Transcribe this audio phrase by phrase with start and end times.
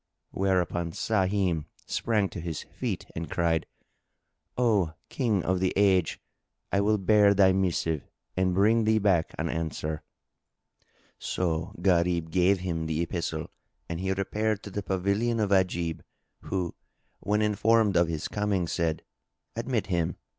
[0.31, 3.67] Whereupon Sahim sprang to his feet and cried,
[4.57, 6.19] "O King of the Age,
[6.71, 8.01] I will bear thy missive
[8.35, 10.01] and bring thee back an answer."
[11.19, 13.51] So Gharib gave him the epistle
[13.87, 16.01] and he repaired to the pavilion of Ajib
[16.39, 16.73] who,
[17.19, 19.03] when informed of his coming, said,
[19.55, 20.15] "Admit him!"